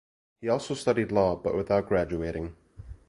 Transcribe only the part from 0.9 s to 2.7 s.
law, but without graduating.